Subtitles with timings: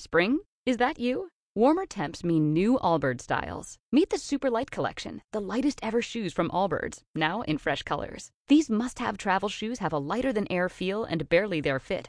[0.00, 0.38] Spring?
[0.64, 1.28] Is that you?
[1.54, 3.76] Warmer temps mean new Allbirds styles.
[3.92, 8.30] Meet the Super Light Collection, the lightest ever shoes from Allbirds, now in fresh colors.
[8.48, 12.08] These must have travel shoes have a lighter than air feel and barely their fit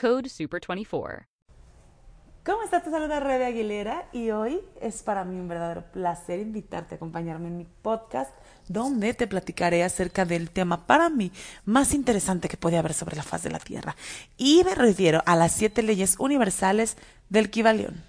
[0.00, 1.26] Code SUPER24.
[2.44, 2.84] ¿Cómo estás?
[2.84, 7.48] Te saluda Rebe Aguilera y hoy es para mí un verdadero placer invitarte a acompañarme
[7.48, 8.30] en mi podcast
[8.68, 11.32] donde te platicaré acerca del tema para mí
[11.64, 13.96] más interesante que puede haber sobre la faz de la Tierra.
[14.36, 16.96] Y me refiero a las siete leyes universales
[17.28, 18.04] del Kibalión.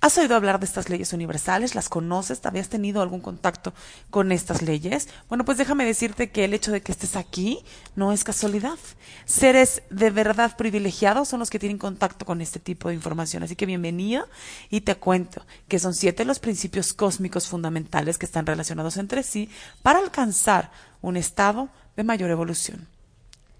[0.00, 1.74] ¿Has oído hablar de estas leyes universales?
[1.74, 2.40] ¿Las conoces?
[2.40, 3.74] ¿Te habías tenido algún contacto
[4.10, 5.08] con estas leyes?
[5.28, 7.64] Bueno, pues déjame decirte que el hecho de que estés aquí
[7.96, 8.78] no es casualidad.
[9.24, 13.42] Seres de verdad privilegiados son los que tienen contacto con este tipo de información.
[13.42, 14.28] Así que bienvenido
[14.70, 19.50] y te cuento que son siete los principios cósmicos fundamentales que están relacionados entre sí
[19.82, 20.70] para alcanzar
[21.02, 22.86] un estado de mayor evolución.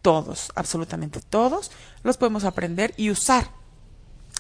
[0.03, 1.73] Todos, absolutamente todos,
[2.05, 3.58] los podemos aprender y usar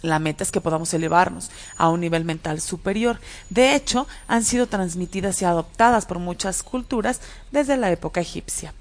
[0.03, 3.21] la meta es que podamos elevarnos a un nivel mental superior.
[3.51, 8.75] De hecho, han sido transmitidas y adoptadas por muchas culturas desde la época egipcia.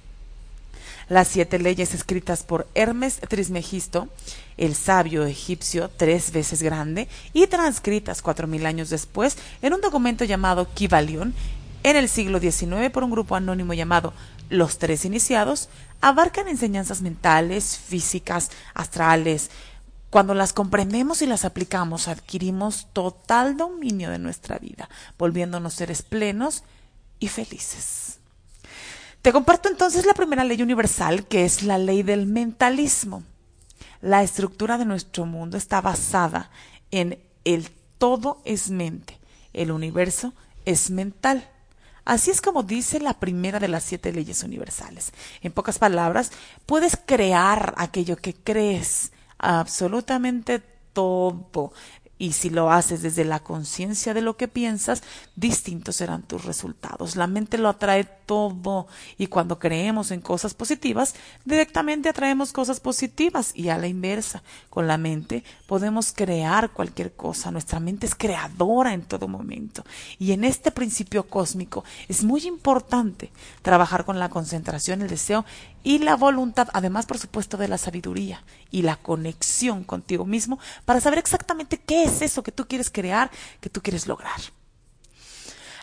[1.10, 4.10] Las siete leyes escritas por Hermes Trismegisto,
[4.58, 10.26] el sabio egipcio tres veces grande, y transcritas cuatro mil años después en un documento
[10.26, 11.34] llamado Kivalion,
[11.84, 14.14] en el siglo XIX por un grupo anónimo llamado
[14.50, 15.70] Los Tres Iniciados,
[16.02, 19.50] abarcan enseñanzas mentales, físicas, astrales,
[20.10, 26.64] cuando las comprendemos y las aplicamos, adquirimos total dominio de nuestra vida, volviéndonos seres plenos
[27.20, 28.20] y felices.
[29.22, 33.24] Te comparto entonces la primera ley universal, que es la ley del mentalismo.
[34.02, 36.50] La estructura de nuestro mundo está basada
[36.92, 39.20] en el todo es mente,
[39.54, 40.34] el universo
[40.66, 41.50] es mental.
[42.06, 45.12] Así es como dice la primera de las siete leyes universales.
[45.42, 46.32] En pocas palabras,
[46.66, 50.62] puedes crear aquello que crees absolutamente
[50.94, 51.72] todo.
[52.20, 55.04] Y si lo haces desde la conciencia de lo que piensas,
[55.36, 57.16] distintos serán tus resultados.
[57.16, 58.88] La mente lo atrae todo
[59.20, 61.14] y cuando creemos en cosas positivas,
[61.46, 64.42] directamente atraemos cosas positivas y a la inversa.
[64.72, 67.52] Con la mente podemos crear cualquier cosa.
[67.52, 69.84] Nuestra mente es creadora en todo momento.
[70.18, 73.32] Y en este principio cósmico es muy importante
[73.62, 75.46] trabajar con la concentración, el deseo
[75.88, 81.00] y la voluntad, además por supuesto de la sabiduría y la conexión contigo mismo para
[81.00, 83.32] saber exactamente qué es eso que tú quieres crear,
[83.62, 84.36] que tú quieres lograr.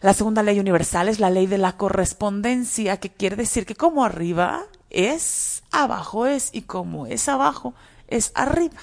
[0.02, 4.04] La segunda ley universal es la ley de la correspondencia, que quiere decir que como
[4.04, 7.72] arriba es, abajo es, y como es abajo
[8.06, 8.82] es arriba.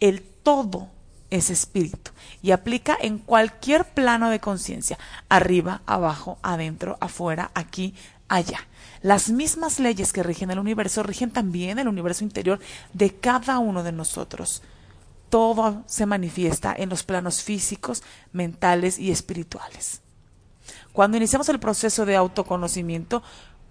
[0.00, 0.90] El todo
[1.30, 2.10] es espíritu
[2.42, 4.98] y aplica en cualquier plano de conciencia,
[5.30, 7.94] arriba, abajo, adentro, afuera, aquí,
[8.32, 8.66] allá.
[9.02, 12.60] Las mismas leyes que rigen el universo rigen también el universo interior
[12.92, 14.62] de cada uno de nosotros.
[15.28, 20.02] Todo se manifiesta en los planos físicos, mentales y espirituales.
[20.92, 23.22] Cuando iniciamos el proceso de autoconocimiento,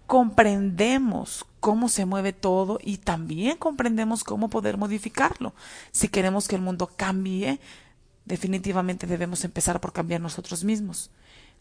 [0.06, 5.54] comprendemos cómo se mueve todo y también comprendemos cómo poder modificarlo.
[5.92, 7.60] Si queremos que el mundo cambie,
[8.26, 11.12] definitivamente debemos empezar por cambiar nosotros mismos.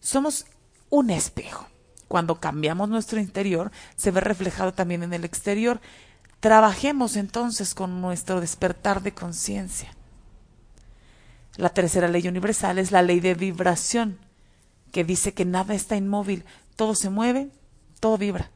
[0.00, 0.46] Somos
[0.88, 1.66] un espejo.
[2.10, 5.80] Cuando cambiamos nuestro interior, se ve reflejado también en el exterior.
[6.40, 9.94] Trabajemos entonces con nuestro despertar de conciencia.
[11.54, 14.18] La tercera ley universal es la ley de vibración,
[14.90, 16.44] que dice que nada está inmóvil,
[16.74, 17.48] todo se mueve,
[18.00, 18.50] todo vibra.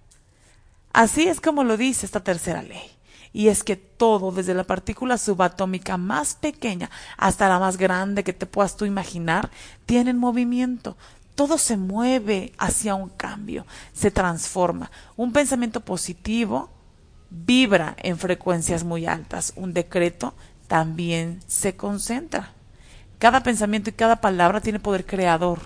[0.93, 2.91] Así es como lo dice esta tercera ley.
[3.32, 8.32] Y es que todo, desde la partícula subatómica más pequeña hasta la más grande que
[8.32, 9.49] te puedas tú imaginar,
[9.87, 10.96] tiene movimiento
[11.34, 14.90] todo se mueve hacia un cambio, se transforma.
[15.16, 16.70] Un pensamiento positivo
[17.31, 20.34] vibra en frecuencias muy altas, un decreto
[20.69, 22.52] también se concentra.
[23.19, 25.60] Cada pensamiento y cada palabra tiene poder creador,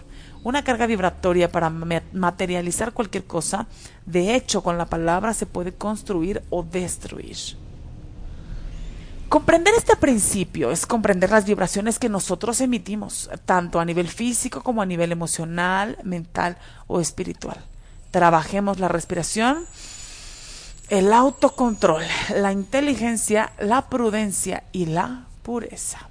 [0.44, 3.66] una carga vibratoria para materializar cualquier cosa.
[4.06, 7.36] De hecho, con la palabra se puede construir o destruir.
[9.28, 14.80] Comprender este principio es comprender las vibraciones que nosotros emitimos, tanto a nivel físico como
[14.80, 17.58] a nivel emocional, mental o espiritual.
[18.10, 19.66] Trabajemos la respiración,
[20.88, 22.02] el autocontrol,
[22.34, 26.08] la inteligencia, la prudencia y la pureza.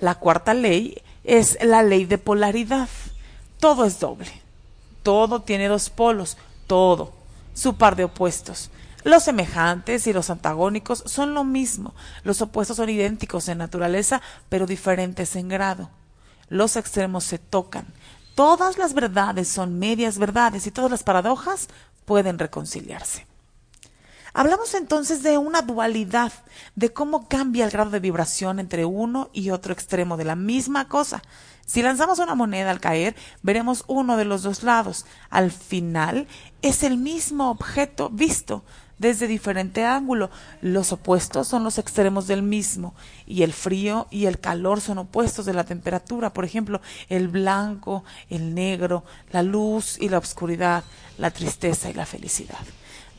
[0.00, 2.88] La cuarta ley es la ley de polaridad.
[3.60, 4.32] Todo es doble.
[5.04, 6.36] Todo tiene dos polos.
[6.66, 7.12] Todo.
[7.54, 8.70] Su par de opuestos.
[9.06, 11.94] Los semejantes y los antagónicos son lo mismo.
[12.24, 15.90] Los opuestos son idénticos en naturaleza, pero diferentes en grado.
[16.48, 17.86] Los extremos se tocan.
[18.34, 21.68] Todas las verdades son medias verdades y todas las paradojas
[22.04, 23.28] pueden reconciliarse.
[24.34, 26.32] Hablamos entonces de una dualidad,
[26.74, 30.88] de cómo cambia el grado de vibración entre uno y otro extremo de la misma
[30.88, 31.22] cosa.
[31.64, 35.06] Si lanzamos una moneda al caer, veremos uno de los dos lados.
[35.30, 36.26] Al final
[36.60, 38.64] es el mismo objeto visto,
[38.98, 40.30] desde diferente ángulo.
[40.60, 42.94] Los opuestos son los extremos del mismo,
[43.26, 46.32] y el frío y el calor son opuestos de la temperatura.
[46.32, 50.84] Por ejemplo, el blanco, el negro, la luz y la oscuridad,
[51.18, 52.58] la tristeza y la felicidad.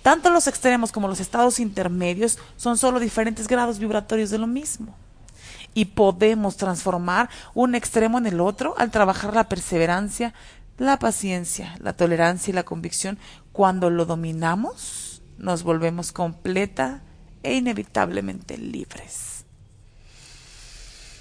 [0.02, 4.96] Tanto los extremos como los estados intermedios son solo diferentes grados vibratorios de lo mismo.
[5.74, 10.34] Y podemos transformar un extremo en el otro al trabajar la perseverancia,
[10.78, 13.20] la paciencia, la tolerancia y la convicción.
[13.52, 15.07] Cuando lo dominamos,
[15.38, 17.02] nos volvemos completa
[17.44, 19.46] e inevitablemente libres.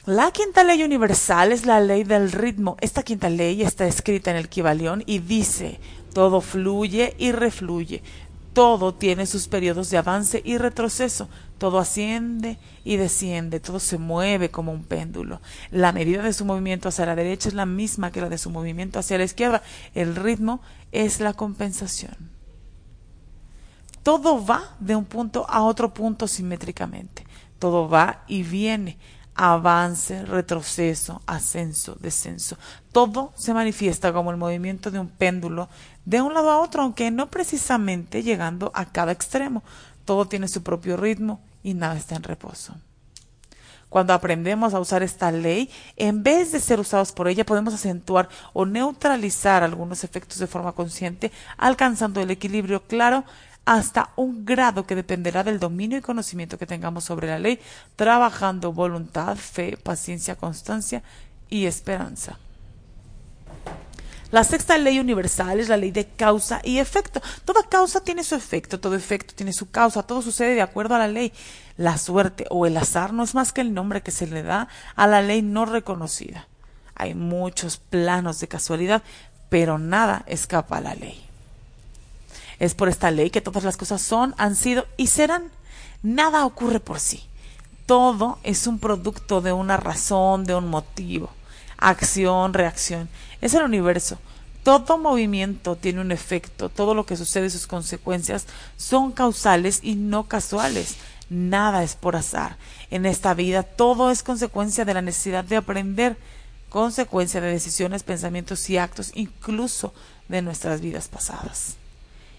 [0.06, 2.76] La quinta ley universal es la ley del ritmo.
[2.80, 5.80] Esta quinta ley está escrita en el Kibalión y dice,
[6.14, 8.04] todo fluye y refluye,
[8.52, 11.28] todo tiene sus periodos de avance y retroceso,
[11.58, 15.40] todo asciende y desciende, todo se mueve como un péndulo.
[15.72, 18.50] La medida de su movimiento hacia la derecha es la misma que la de su
[18.50, 19.62] movimiento hacia la izquierda.
[19.92, 20.60] El ritmo
[20.92, 22.35] es la compensación
[24.06, 27.26] todo va de un punto a otro punto simétricamente.
[27.58, 28.98] Todo va y viene.
[29.34, 32.56] Avance, retroceso, ascenso, descenso.
[32.92, 35.68] Todo se manifiesta como el movimiento de un péndulo
[36.04, 39.64] de un lado a otro, aunque no precisamente llegando a cada extremo.
[40.04, 42.76] Todo tiene su propio ritmo y nada está en reposo.
[43.88, 48.28] Cuando aprendemos a usar esta ley, en vez de ser usados por ella, podemos acentuar
[48.52, 53.24] o neutralizar algunos efectos de forma consciente, alcanzando el equilibrio claro
[53.66, 57.60] hasta un grado que dependerá del dominio y conocimiento que tengamos sobre la ley,
[57.96, 61.02] trabajando voluntad, fe, paciencia, constancia
[61.50, 62.38] y esperanza.
[64.30, 67.20] La sexta ley universal es la ley de causa y efecto.
[67.44, 70.98] Toda causa tiene su efecto, todo efecto tiene su causa, todo sucede de acuerdo a
[70.98, 71.32] la ley.
[71.76, 74.68] La suerte o el azar no es más que el nombre que se le da
[74.94, 76.48] a la ley no reconocida.
[76.94, 79.02] Hay muchos planos de casualidad,
[79.48, 81.25] pero nada escapa a la ley.
[82.58, 85.50] Es por esta ley que todas las cosas son, han sido y serán.
[86.02, 87.24] Nada ocurre por sí.
[87.86, 91.30] Todo es un producto de una razón, de un motivo.
[91.78, 93.08] Acción, reacción.
[93.40, 94.18] Es el universo.
[94.62, 96.68] Todo movimiento tiene un efecto.
[96.68, 100.96] Todo lo que sucede y sus consecuencias son causales y no casuales.
[101.28, 102.56] Nada es por azar.
[102.90, 106.16] En esta vida todo es consecuencia de la necesidad de aprender,
[106.68, 109.92] consecuencia de decisiones, pensamientos y actos, incluso
[110.28, 111.76] de nuestras vidas pasadas.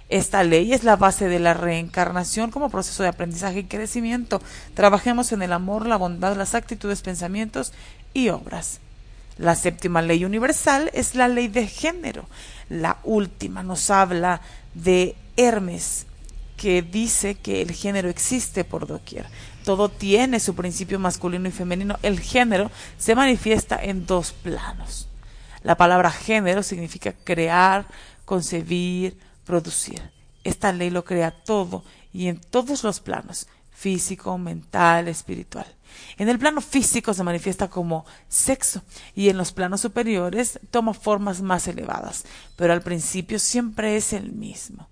[0.10, 4.42] Esta ley es la base de la reencarnación como proceso de aprendizaje y crecimiento.
[4.74, 7.74] Trabajemos en el amor, la bondad, las actitudes, pensamientos
[8.14, 8.80] y obras.
[9.38, 12.26] La séptima ley universal es la ley de género.
[12.70, 14.42] La última nos habla
[14.74, 16.06] de Hermes,
[16.56, 19.28] que dice que el género existe por doquier.
[19.64, 22.00] Todo tiene su principio masculino y femenino.
[22.02, 25.08] El género se manifiesta en dos planos.
[25.64, 27.86] La palabra género significa crear,
[28.26, 29.18] concebir,
[29.48, 30.02] producir.
[30.44, 35.66] Esta ley lo crea todo y en todos los planos, físico, mental, espiritual.
[36.18, 38.84] En el plano físico se manifiesta como sexo
[39.16, 42.26] y en los planos superiores toma formas más elevadas,
[42.56, 44.88] pero al principio siempre es el mismo.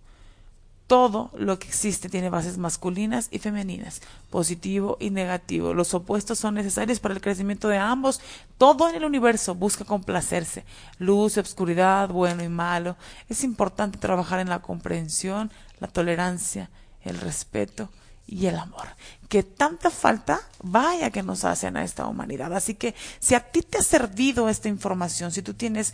[0.88, 5.74] Todo lo que existe tiene bases masculinas y femeninas, positivo y negativo.
[5.74, 8.22] Los opuestos son necesarios para el crecimiento de ambos.
[8.60, 10.64] Todo en el universo busca complacerse.
[11.00, 12.98] Luz y obscuridad, bueno y malo.
[13.30, 16.70] Es importante trabajar en la comprensión, la tolerancia,
[17.02, 17.90] el respeto
[18.28, 18.88] y el amor.
[19.30, 22.54] Que tanta falta, vaya que nos hacen a esta humanidad.
[22.54, 25.94] Así que si a ti te ha servido esta información, si tú tienes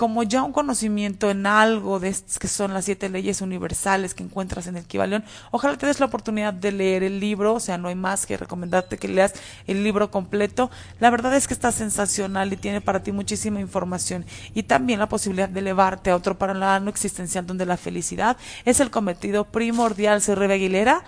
[0.00, 4.22] como ya un conocimiento en algo de estas que son las siete leyes universales que
[4.22, 7.76] encuentras en el Kibalión, ojalá te des la oportunidad de leer el libro, o sea,
[7.76, 9.34] no hay más que recomendarte que leas
[9.66, 10.70] el libro completo.
[11.00, 15.08] La verdad es que está sensacional y tiene para ti muchísima información y también la
[15.10, 20.22] posibilidad de elevarte a otro plano existencial donde la felicidad es el cometido primordial.
[20.22, 21.04] Soy Rebe Aguilera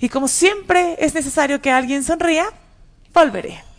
[0.00, 2.46] y como siempre es necesario que alguien sonría,
[3.12, 3.69] volveré.